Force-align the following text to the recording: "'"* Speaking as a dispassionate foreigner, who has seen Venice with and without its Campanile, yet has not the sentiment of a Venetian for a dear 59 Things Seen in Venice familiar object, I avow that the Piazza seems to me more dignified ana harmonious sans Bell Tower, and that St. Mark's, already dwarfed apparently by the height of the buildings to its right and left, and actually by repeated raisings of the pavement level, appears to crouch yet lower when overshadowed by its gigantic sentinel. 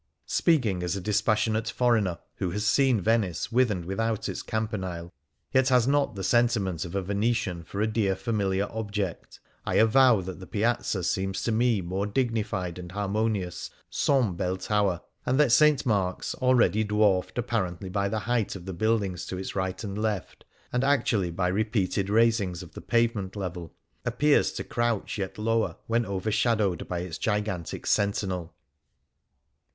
"'"* 0.19 0.25
Speaking 0.25 0.81
as 0.81 0.95
a 0.95 0.99
dispassionate 1.01 1.69
foreigner, 1.69 2.17
who 2.37 2.49
has 2.49 2.65
seen 2.65 2.99
Venice 2.99 3.51
with 3.51 3.69
and 3.69 3.85
without 3.85 4.27
its 4.27 4.41
Campanile, 4.41 5.13
yet 5.51 5.69
has 5.69 5.87
not 5.87 6.15
the 6.15 6.23
sentiment 6.23 6.83
of 6.85 6.95
a 6.95 7.03
Venetian 7.03 7.63
for 7.63 7.81
a 7.81 7.85
dear 7.85 8.15
59 8.15 8.15
Things 8.15 8.23
Seen 8.23 8.33
in 8.33 8.39
Venice 8.39 8.61
familiar 8.63 8.79
object, 8.79 9.39
I 9.63 9.75
avow 9.75 10.21
that 10.21 10.39
the 10.39 10.47
Piazza 10.47 11.03
seems 11.03 11.43
to 11.43 11.51
me 11.51 11.81
more 11.81 12.07
dignified 12.07 12.79
ana 12.79 12.95
harmonious 12.95 13.69
sans 13.91 14.35
Bell 14.37 14.57
Tower, 14.57 15.01
and 15.23 15.39
that 15.39 15.51
St. 15.51 15.85
Mark's, 15.85 16.33
already 16.33 16.83
dwarfed 16.83 17.37
apparently 17.37 17.89
by 17.89 18.09
the 18.09 18.21
height 18.21 18.55
of 18.55 18.65
the 18.65 18.73
buildings 18.73 19.23
to 19.27 19.37
its 19.37 19.55
right 19.55 19.83
and 19.83 19.95
left, 19.95 20.45
and 20.73 20.83
actually 20.83 21.29
by 21.29 21.47
repeated 21.47 22.09
raisings 22.09 22.63
of 22.63 22.71
the 22.73 22.81
pavement 22.81 23.35
level, 23.35 23.71
appears 24.03 24.51
to 24.53 24.63
crouch 24.63 25.19
yet 25.19 25.37
lower 25.37 25.75
when 25.85 26.07
overshadowed 26.07 26.87
by 26.87 27.01
its 27.01 27.19
gigantic 27.19 27.85
sentinel. 27.85 28.55